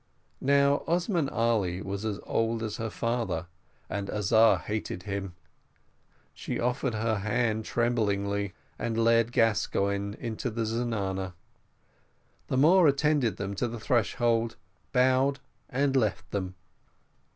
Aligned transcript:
Now 0.41 0.81
Osman 0.87 1.29
Ali 1.29 1.79
was 1.79 2.05
as 2.05 2.19
old 2.23 2.63
as 2.63 2.77
her 2.77 2.89
father, 2.89 3.45
and 3.87 4.09
Azar 4.09 4.57
hated 4.57 5.03
him. 5.03 5.35
She 6.33 6.59
offered 6.59 6.95
her 6.95 7.17
hand 7.19 7.65
tremblingly, 7.65 8.55
and 8.79 8.97
led 8.97 9.31
Gascoigne 9.31 10.15
into 10.19 10.49
the 10.49 10.65
zenana. 10.65 11.35
The 12.47 12.57
Moor 12.57 12.87
attended 12.87 13.37
them 13.37 13.53
to 13.57 13.67
the 13.67 13.79
threshold, 13.79 14.55
bowed, 14.91 15.37
and 15.69 15.95
left 15.95 16.31
them. 16.31 16.55